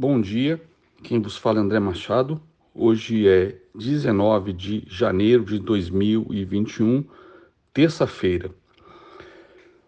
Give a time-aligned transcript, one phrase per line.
[0.00, 0.62] Bom dia,
[1.02, 2.40] quem vos fala é André Machado.
[2.72, 7.04] Hoje é 19 de janeiro de 2021,
[7.74, 8.48] terça-feira.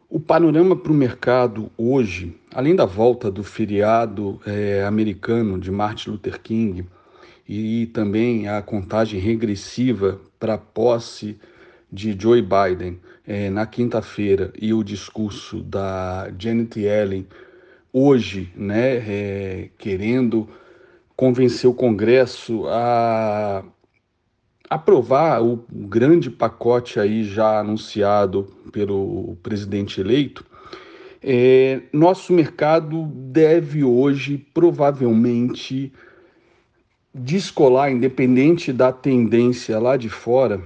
[0.08, 6.10] O panorama para o mercado hoje, além da volta do feriado é, americano de Martin
[6.10, 6.88] Luther King
[7.48, 11.38] e também a contagem regressiva para a posse
[11.88, 17.28] de Joe Biden é, na quinta-feira e o discurso da Janet Yellen
[17.92, 20.48] hoje, né, é, querendo
[21.16, 23.64] convencer o Congresso a
[24.68, 30.46] aprovar o grande pacote aí já anunciado pelo presidente eleito,
[31.22, 35.92] é, nosso mercado deve hoje provavelmente
[37.12, 40.62] descolar, independente da tendência lá de fora,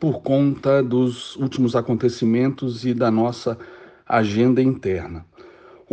[0.00, 3.58] por conta dos últimos acontecimentos e da nossa
[4.08, 5.24] agenda interna.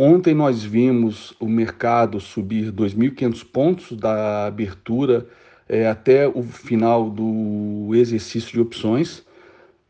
[0.02, 5.28] Ontem nós vimos o mercado subir 2.500 pontos da abertura
[5.68, 9.22] é, até o final do exercício de opções.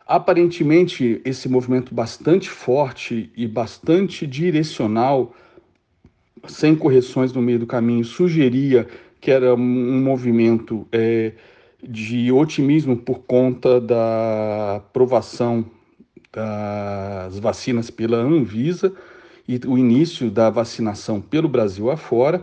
[0.04, 5.32] Aparentemente, esse movimento bastante forte e bastante direcional,
[6.48, 8.88] sem correções no meio do caminho, sugeria
[9.20, 11.34] que era um movimento é,
[11.80, 15.64] de otimismo por conta da aprovação
[16.32, 18.92] das vacinas pela Anvisa
[19.50, 22.40] e o início da vacinação pelo Brasil afora,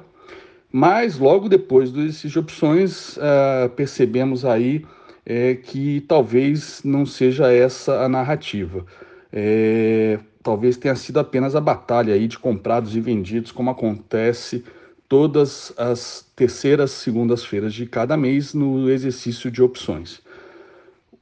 [0.70, 4.86] mas logo depois desses opções uh, percebemos aí
[5.26, 8.86] é, que talvez não seja essa a narrativa.
[9.32, 14.66] É, talvez tenha sido apenas a batalha aí de comprados e vendidos, como acontece
[15.08, 20.22] todas as terceiras segundas-feiras de cada mês no exercício de opções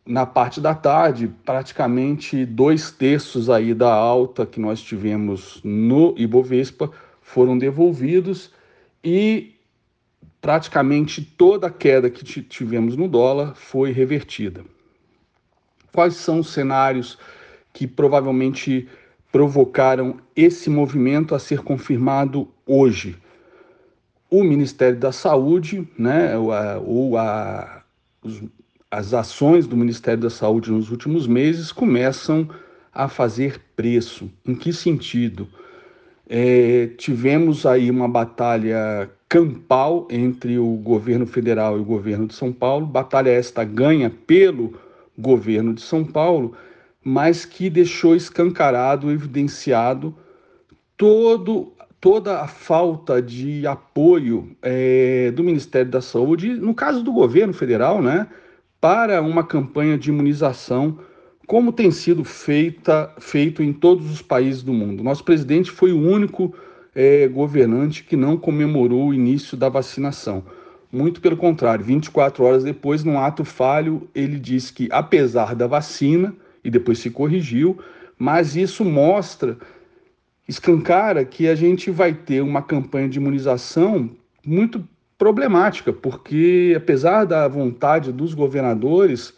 [0.06, 6.92] na parte da tarde, praticamente dois terços aí da alta que nós tivemos no Ibovespa
[7.22, 8.52] foram devolvidos
[9.04, 9.56] e
[10.40, 14.64] praticamente toda a queda que tivemos no dólar foi revertida.
[15.92, 17.18] Quais são os cenários
[17.74, 18.88] que provavelmente
[19.32, 23.18] provocaram esse movimento a ser confirmado hoje?
[24.30, 27.84] O Ministério da Saúde, né, ou a, ou a
[28.22, 28.42] os
[28.90, 32.50] as ações do Ministério da Saúde nos últimos meses começam
[32.94, 34.30] a fazer preço.
[34.46, 35.48] Em que sentido?
[36.28, 42.54] É, tivemos aí uma batalha campal entre o governo federal e o governo de São
[42.54, 44.74] Paulo, batalha esta ganha pelo
[45.18, 46.56] governo de São Paulo,
[47.04, 50.16] mas que deixou escancarado, evidenciado
[50.98, 57.54] todo, toda a falta de apoio é, do Ministério da Saúde, no caso do governo
[57.54, 58.28] federal, né?
[58.86, 61.00] Para uma campanha de imunização,
[61.48, 65.04] como tem sido feita, feito em todos os países do mundo.
[65.04, 66.54] Nosso presidente foi o único
[66.94, 70.44] é, governante que não comemorou o início da vacinação.
[70.92, 76.32] Muito pelo contrário, 24 horas depois, num ato falho, ele disse que, apesar da vacina,
[76.64, 77.80] e depois se corrigiu,
[78.20, 79.58] mas isso mostra,
[80.48, 84.12] escancara que a gente vai ter uma campanha de imunização
[84.46, 89.34] muito problemática, porque apesar da vontade dos governadores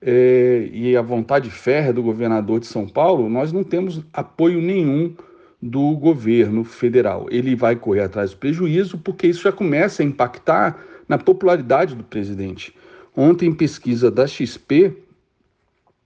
[0.00, 5.14] é, e a vontade férrea do governador de São Paulo, nós não temos apoio nenhum
[5.60, 7.26] do governo federal.
[7.30, 10.78] Ele vai correr atrás do prejuízo porque isso já começa a impactar
[11.08, 12.74] na popularidade do presidente.
[13.16, 14.96] Ontem, em pesquisa da XP,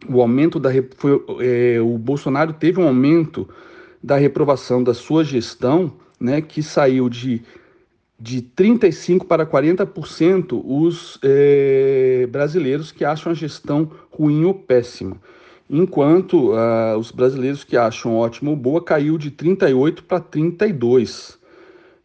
[0.08, 3.46] o aumento da foi, é, o Bolsonaro teve um aumento
[4.02, 7.42] da reprovação da sua gestão, né, que saiu de
[8.22, 15.16] de 35% para 40% os é, brasileiros que acham a gestão ruim ou péssima,
[15.68, 21.36] enquanto uh, os brasileiros que acham ótima ou boa caiu de 38% para 32%.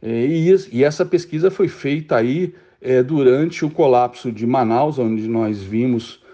[0.02, 2.52] É, e, e, essa pesquisa foi feita aí
[2.82, 6.26] é, durante o colapso de Manaus, onde nós vimos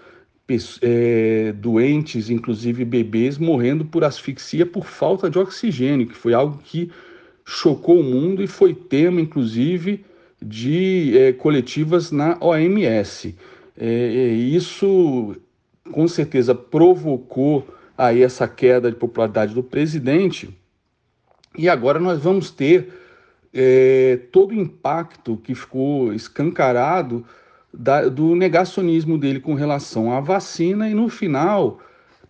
[1.56, 6.90] doentes, inclusive bebês, morrendo por asfixia por falta de oxigênio, que foi algo que
[7.44, 10.04] chocou o mundo e foi tema, inclusive,
[10.40, 13.34] de é, coletivas na OMS.
[13.76, 15.36] É, é, isso,
[15.92, 20.48] com certeza, provocou aí essa queda de popularidade do presidente.
[21.56, 22.92] E agora nós vamos ter
[23.52, 27.24] é, todo o impacto que ficou escancarado
[27.72, 31.80] da, do negacionismo dele com relação à vacina e, no final,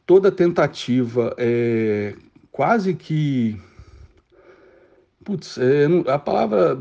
[0.07, 2.15] toda tentativa é,
[2.53, 3.59] quase que
[5.25, 6.79] putz, é, a palavra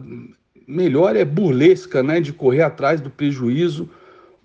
[0.68, 3.90] melhor é burlesca, né, de correr atrás do prejuízo.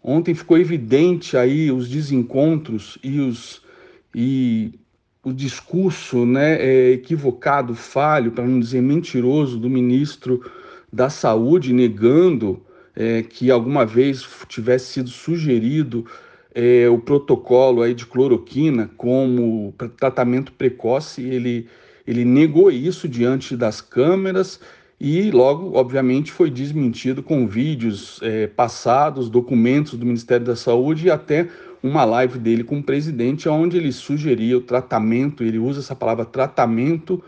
[0.03, 3.63] Ontem ficou evidente aí os desencontros e os
[4.15, 4.73] e
[5.23, 10.43] o discurso né, é, equivocado, falho, para não dizer mentiroso, do ministro
[10.93, 12.63] da Saúde negando
[12.97, 16.07] é, que alguma vez tivesse sido sugerido
[16.55, 21.69] é, o protocolo aí de cloroquina como tratamento precoce, ele,
[22.09, 24.59] ele negou isso diante das câmeras
[24.99, 31.11] e logo, obviamente, foi desmentido com vídeos é, passados, documentos do Ministério da Saúde e
[31.11, 31.49] até
[31.83, 36.25] uma live dele com o presidente, onde ele sugeria o tratamento, ele usa essa palavra
[36.25, 37.23] tratamento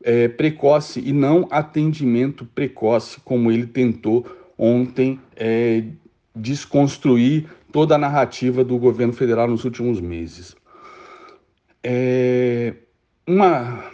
[0.00, 4.24] é, precoce e não atendimento precoce, como ele tentou
[4.56, 5.82] ontem é,
[6.36, 10.54] desconstruir toda a narrativa do governo federal nos últimos meses.
[11.82, 12.74] É,
[13.26, 13.84] uma,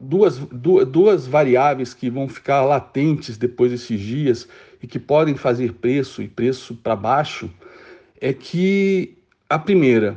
[0.00, 4.48] duas, duas, duas variáveis que vão ficar latentes depois desses dias
[4.82, 7.50] e que podem fazer preço e preço para baixo
[8.20, 9.16] é que
[9.48, 10.16] a primeira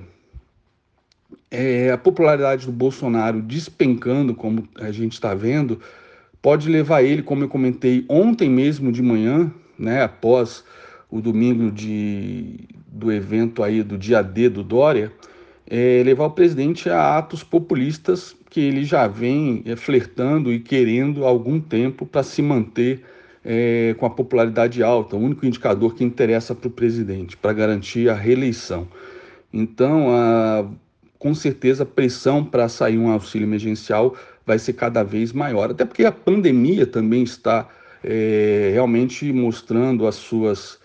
[1.51, 5.79] é a popularidade do Bolsonaro despencando, como a gente está vendo,
[6.41, 10.63] pode levar ele, como eu comentei ontem mesmo de manhã, né, após
[11.11, 15.11] o domingo de, do evento aí do dia D do Dória,
[15.69, 21.25] é, levar o presidente a atos populistas que ele já vem é, flertando e querendo
[21.25, 23.01] há algum tempo para se manter
[23.43, 28.09] é, com a popularidade alta, o único indicador que interessa para o presidente, para garantir
[28.09, 28.87] a reeleição.
[29.51, 30.65] Então, a,
[31.19, 34.15] com certeza, a pressão para sair um auxílio emergencial
[34.45, 37.67] vai ser cada vez maior, até porque a pandemia também está
[38.03, 40.79] é, realmente mostrando as suas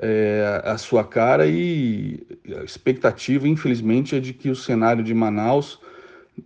[0.00, 2.26] é, a sua cara e
[2.58, 5.78] a expectativa, infelizmente, é de que o cenário de Manaus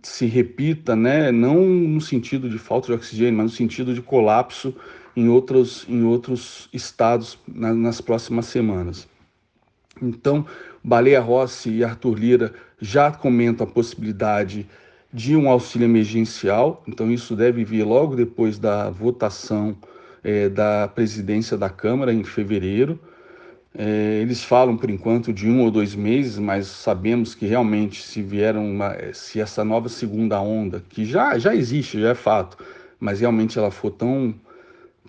[0.03, 4.75] se repita, né, não no sentido de falta de oxigênio, mas no sentido de colapso
[5.15, 9.07] em outros, em outros estados na, nas próximas semanas.
[10.01, 10.45] Então,
[10.83, 14.67] Baleia Rossi e Arthur Lira já comentam a possibilidade
[15.13, 19.77] de um auxílio emergencial, então isso deve vir logo depois da votação
[20.21, 22.99] é, da presidência da Câmara em fevereiro.
[23.77, 28.21] É, eles falam por enquanto de um ou dois meses, mas sabemos que realmente se
[28.21, 32.57] vier uma, se essa nova segunda onda, que já, já existe, já é fato,
[32.97, 34.33] mas realmente ela for tão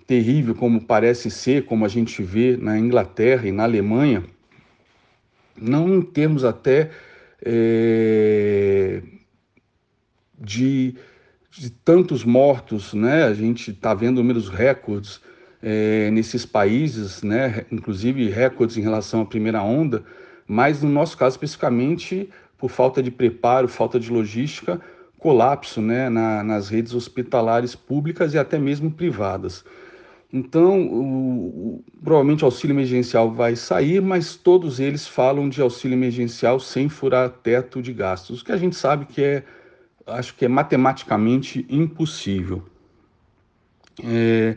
[0.05, 4.23] terrível como parece ser, como a gente vê na Inglaterra e na Alemanha,
[5.55, 6.91] não em termos até
[7.41, 9.01] é,
[10.37, 10.93] de,
[11.51, 13.23] de tantos mortos, né?
[13.23, 15.21] A gente está vendo números recordes
[15.61, 20.03] é, nesses países, né, inclusive recordes em relação à primeira onda,
[20.47, 24.79] mas no nosso caso especificamente, por falta de preparo, falta de logística,
[25.17, 29.63] colapso né, na, nas redes hospitalares públicas e até mesmo privadas.
[30.31, 31.03] Então, o,
[31.45, 36.89] o, provavelmente o auxílio emergencial vai sair, mas todos eles falam de auxílio emergencial sem
[36.89, 39.43] furar teto de gastos, o que a gente sabe que é,
[40.05, 42.63] acho que é matematicamente impossível.
[44.03, 44.55] É,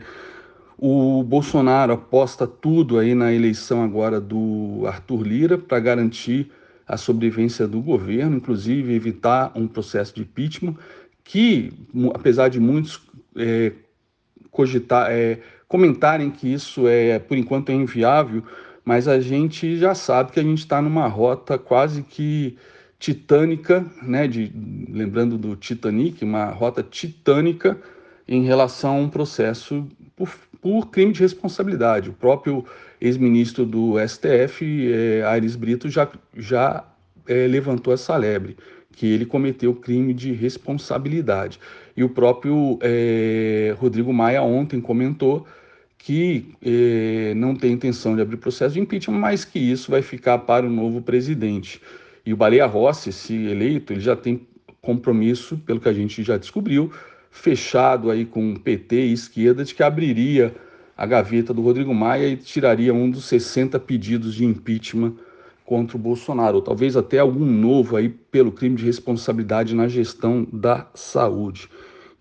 [0.83, 6.51] o Bolsonaro aposta tudo aí na eleição agora do Arthur Lira para garantir
[6.87, 10.75] a sobrevivência do governo, inclusive evitar um processo de impeachment
[11.23, 11.71] que,
[12.15, 12.99] apesar de muitos
[13.37, 13.73] é,
[14.49, 18.43] cogitar, é, comentarem que isso é por enquanto é inviável,
[18.83, 22.57] mas a gente já sabe que a gente está numa rota quase que
[22.97, 24.27] titânica, né?
[24.27, 24.51] De,
[24.89, 27.79] lembrando do Titanic, uma rota titânica
[28.27, 30.29] em relação a um processo por,
[30.61, 32.09] por crime de responsabilidade.
[32.09, 32.63] O próprio
[32.99, 36.85] ex-ministro do STF, é, Aires Brito, já, já
[37.27, 38.55] é, levantou essa lebre,
[38.91, 41.59] que ele cometeu crime de responsabilidade.
[41.97, 45.47] E o próprio é, Rodrigo Maia ontem comentou
[45.97, 50.39] que é, não tem intenção de abrir processo de impeachment, mas que isso vai ficar
[50.39, 51.81] para o novo presidente.
[52.25, 54.47] E o Baleia Rossi, se eleito, ele já tem
[54.81, 56.91] compromisso, pelo que a gente já descobriu,
[57.31, 60.53] fechado aí com PT e esquerda de que abriria
[60.95, 65.15] a gaveta do Rodrigo Maia e tiraria um dos 60 pedidos de impeachment
[65.65, 70.45] contra o Bolsonaro, ou talvez até algum novo aí pelo crime de responsabilidade na gestão
[70.51, 71.69] da saúde.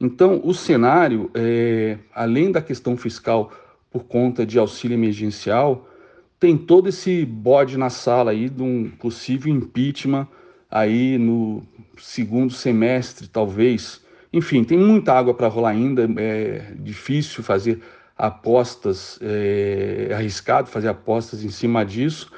[0.01, 3.53] Então, o cenário, é, além da questão fiscal
[3.91, 5.89] por conta de auxílio emergencial,
[6.39, 10.27] tem todo esse bode na sala aí de um possível impeachment
[10.71, 11.63] aí no
[11.99, 14.01] segundo semestre, talvez,
[14.33, 17.81] enfim, tem muita água para rolar ainda, é difícil fazer
[18.17, 22.31] apostas, é arriscado fazer apostas em cima disso,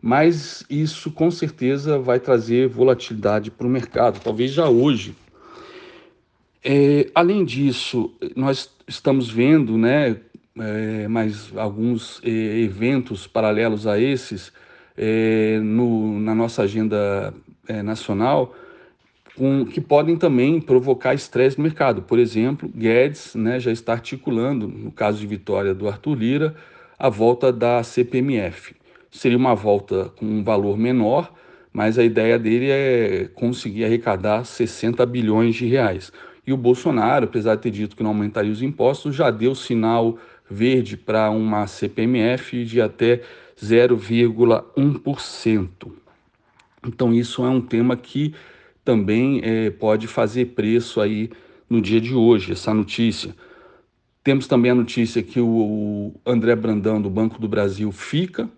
[0.00, 5.14] mas isso com certeza vai trazer volatilidade para o mercado, talvez já hoje.
[6.62, 10.16] É, além disso, nós estamos vendo, né,
[10.58, 14.52] é, mais alguns é, eventos paralelos a esses
[14.96, 17.32] é, no, na nossa agenda
[17.68, 18.54] é, nacional
[19.38, 22.02] com, que podem também provocar estresse no mercado.
[22.02, 26.56] Por exemplo, Guedes né, já está articulando, no caso de vitória do Arthur Lira,
[26.98, 28.74] a volta da CPMF.
[29.10, 31.32] Seria uma volta com um valor menor,
[31.72, 36.12] mas a ideia dele é conseguir arrecadar 60 bilhões de reais.
[36.44, 40.18] E o Bolsonaro, apesar de ter dito que não aumentaria os impostos, já deu sinal
[40.50, 43.20] verde para uma CPMF de até
[43.62, 45.68] 0,1%.
[46.86, 48.32] Então, isso é um tema que
[48.88, 51.28] também é, pode fazer preço aí
[51.68, 53.36] no dia de hoje, essa notícia.
[54.24, 58.48] Temos também a notícia que o André Brandão, do Banco do Brasil, fica,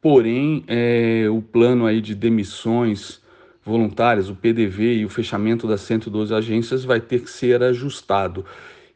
[0.00, 3.20] porém, é, o plano aí de demissões
[3.62, 8.46] voluntárias, o PDV e o fechamento das 112 agências vai ter que ser ajustado.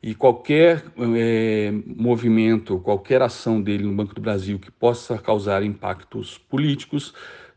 [0.02, 0.82] E qualquer
[1.14, 7.12] é, movimento, qualquer ação dele no Banco do Brasil que possa causar impactos políticos,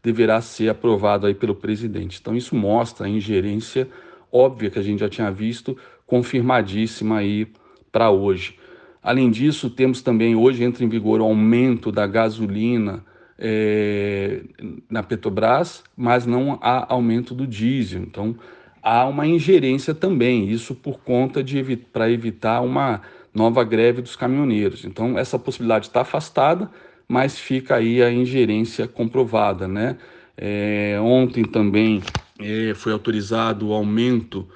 [0.06, 2.20] deverá ser aprovado aí pelo presidente.
[2.22, 3.88] Então isso mostra a ingerência
[4.32, 7.48] óbvia que a gente já tinha visto, confirmadíssima aí
[7.92, 8.60] para hoje.
[9.02, 13.04] Além disso, temos também hoje entra em vigor o aumento da gasolina
[13.40, 14.42] é,
[14.90, 18.02] na Petrobras, mas não há aumento do diesel.
[18.02, 18.36] Então
[18.84, 23.02] há uma ingerência também, isso por conta de para evitar uma
[23.34, 24.86] nova greve dos caminhoneiros.
[24.86, 26.70] Então essa possibilidade está afastada,
[27.08, 29.98] mas fica aí a ingerência comprovada, né?
[30.38, 32.02] É, ontem também
[32.40, 34.48] é, foi autorizado o aumento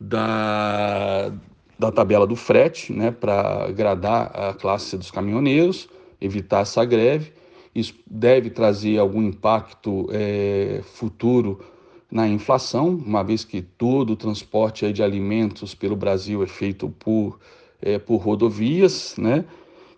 [0.00, 1.32] da,
[1.78, 5.88] da tabela do frete, né, para agradar a classe dos caminhoneiros,
[6.20, 7.32] evitar essa greve.
[7.74, 11.60] Isso deve trazer algum impacto é, futuro
[12.10, 17.38] na inflação, uma vez que todo o transporte de alimentos pelo Brasil é feito por,
[17.82, 19.44] é, por rodovias, né?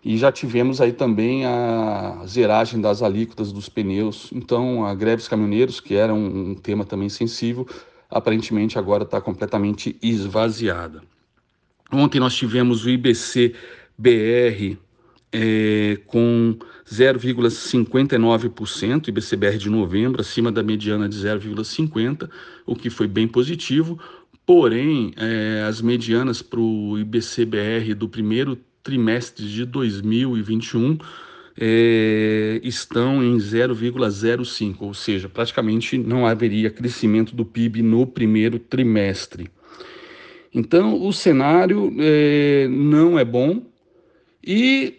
[0.03, 4.29] E já tivemos aí também a zeragem das alíquotas dos pneus.
[4.33, 7.67] Então, a greve dos caminhoneiros, que era um, tema também sensível,
[8.09, 11.03] aparentemente agora está completamente esvaziada.
[11.91, 13.55] Ontem nós tivemos o IBC
[13.97, 14.77] BR
[15.31, 22.27] é, com 0,59%, IBCBR de novembro, acima da mediana de 0,50%,
[22.65, 23.99] o que foi bem positivo.
[24.45, 30.97] Porém, é, as medianas para o IBCBR do primeiro trimestre de 2021
[31.61, 39.51] é, estão em 0,05, ou seja, praticamente não haveria crescimento do PIB no primeiro trimestre.
[40.53, 43.61] Então, o cenário é, não é bom
[44.43, 44.95] e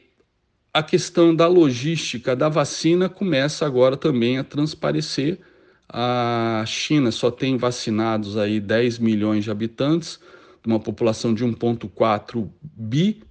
[0.72, 5.40] a questão da logística da vacina começa agora também a transparecer.
[5.88, 10.20] A China só tem vacinados aí 10 milhões de habitantes,
[10.62, 13.22] de uma população de 1,4 bi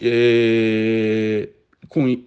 [0.00, 1.48] é,
[1.88, 2.22] com,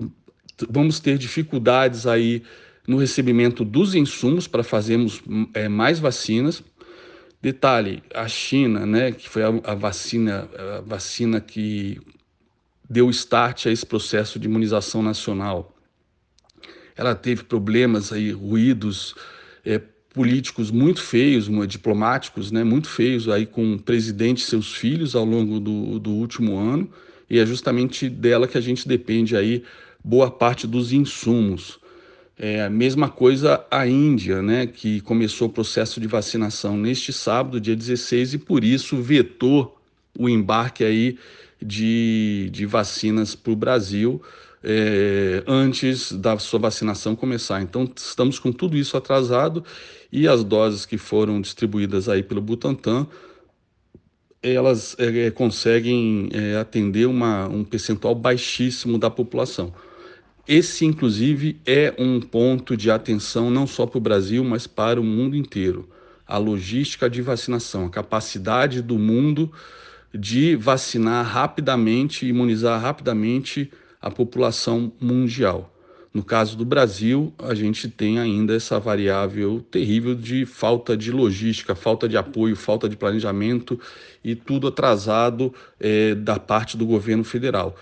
[0.70, 2.44] vamos ter dificuldades aí
[2.88, 5.22] no recebimento dos insumos para fazermos
[5.54, 6.64] é, mais vacinas.
[7.42, 10.48] Detalhe, a China, né, que foi a, a, vacina,
[10.78, 12.00] a vacina que
[12.88, 15.76] deu start a esse processo de imunização nacional.
[16.96, 19.16] Ela teve problemas aí, ruídos
[19.66, 19.82] é,
[20.14, 25.26] políticos muito feios, diplomáticos, né, muito feios aí com o presidente e seus filhos ao
[25.26, 26.92] longo do, do último ano
[27.32, 29.64] e é justamente dela que a gente depende aí
[30.04, 31.80] boa parte dos insumos.
[32.38, 37.62] É a mesma coisa a Índia, né, que começou o processo de vacinação neste sábado,
[37.62, 39.80] dia 16, e por isso vetou
[40.20, 41.18] o embarque aí
[41.62, 44.22] de, de vacinas para o Brasil
[44.62, 47.62] é, antes da sua vacinação começar.
[47.62, 49.64] Então, estamos com tudo isso atrasado
[50.12, 53.08] e as doses que foram distribuídas aí pelo Butantan
[54.44, 59.74] elas é, conseguem é, atender uma, um percentual baixíssimo da população.
[60.48, 65.04] Esse, inclusive, é um ponto de atenção não só para o Brasil, mas para o
[65.04, 65.88] mundo inteiro.
[66.28, 69.52] A logística de vacinação, a capacidade do mundo
[70.14, 73.72] de vacinar rapidamente, imunizar rapidamente
[74.02, 75.71] a população mundial.
[76.14, 81.74] No caso do Brasil, a gente tem ainda essa variável terrível de falta de logística,
[81.74, 83.80] falta de apoio, falta de planejamento
[84.22, 87.78] e tudo atrasado é, da parte do governo federal.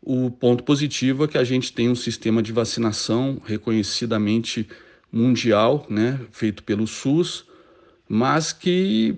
[0.00, 4.68] O ponto positivo é que a gente tem um sistema de vacinação reconhecidamente
[5.10, 7.44] mundial, né, feito pelo SUS,
[8.08, 9.16] mas que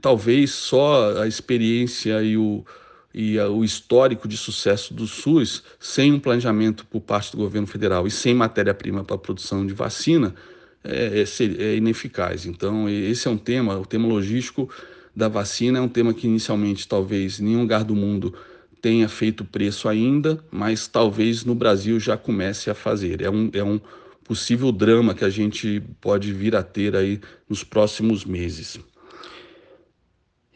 [0.00, 2.64] talvez só a experiência e o,
[3.12, 8.06] e o histórico de sucesso do SUS, sem um planejamento por parte do governo federal
[8.06, 10.34] e sem matéria-prima para a produção de vacina,
[10.82, 12.46] é, é, é, ineficaz.
[12.46, 14.70] Então, esse é um tema, o tema logístico
[15.14, 18.32] da vacina é um tema que inicialmente talvez nenhum lugar do mundo
[18.80, 23.20] tenha feito preço ainda, mas talvez no Brasil já comece a fazer.
[23.20, 23.78] É um, é um
[24.24, 28.78] possível drama que a gente pode vir a ter aí nos próximos meses.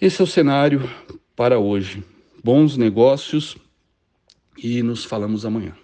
[0.00, 0.88] Esse é o cenário
[1.36, 2.02] para hoje.
[2.44, 3.56] Bons negócios
[4.58, 5.74] e nos falamos amanhã.